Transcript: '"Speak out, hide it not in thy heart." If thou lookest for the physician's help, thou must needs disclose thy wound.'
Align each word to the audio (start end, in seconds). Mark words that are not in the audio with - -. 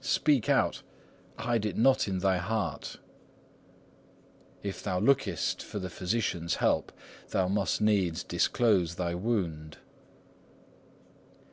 '"Speak 0.00 0.48
out, 0.48 0.84
hide 1.40 1.66
it 1.66 1.76
not 1.76 2.06
in 2.06 2.18
thy 2.20 2.36
heart." 2.38 3.00
If 4.62 4.84
thou 4.84 5.00
lookest 5.00 5.64
for 5.64 5.80
the 5.80 5.90
physician's 5.90 6.54
help, 6.62 6.92
thou 7.30 7.48
must 7.48 7.80
needs 7.80 8.22
disclose 8.22 8.94
thy 8.94 9.16
wound.' 9.16 9.78